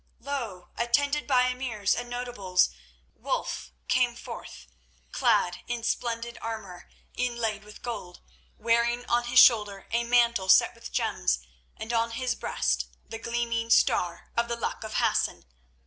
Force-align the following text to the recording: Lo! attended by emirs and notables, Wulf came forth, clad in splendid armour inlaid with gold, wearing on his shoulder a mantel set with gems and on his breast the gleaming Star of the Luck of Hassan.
Lo! 0.19 0.69
attended 0.77 1.27
by 1.27 1.43
emirs 1.45 1.93
and 1.95 2.09
notables, 2.09 2.69
Wulf 3.13 3.71
came 3.87 4.15
forth, 4.15 4.65
clad 5.11 5.59
in 5.67 5.83
splendid 5.83 6.39
armour 6.41 6.89
inlaid 7.13 7.63
with 7.63 7.83
gold, 7.83 8.19
wearing 8.57 9.05
on 9.05 9.25
his 9.25 9.37
shoulder 9.37 9.85
a 9.91 10.03
mantel 10.03 10.49
set 10.49 10.73
with 10.73 10.91
gems 10.91 11.37
and 11.77 11.93
on 11.93 12.09
his 12.13 12.33
breast 12.33 12.87
the 13.07 13.19
gleaming 13.19 13.69
Star 13.69 14.31
of 14.35 14.47
the 14.47 14.55
Luck 14.57 14.83
of 14.83 14.95
Hassan. 14.95 15.45